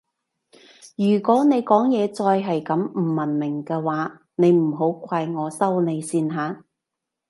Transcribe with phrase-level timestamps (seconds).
[0.97, 6.63] 如果你講嘢再係咁唔文明嘅話你唔好怪我收你線吓